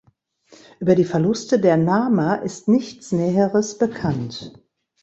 Über 0.79 0.95
die 0.95 1.03
Verluste 1.05 1.59
der 1.59 1.77
Nama 1.77 2.33
ist 2.33 2.67
nichts 2.67 3.11
näheres 3.11 3.77
bekannt. 3.77 4.51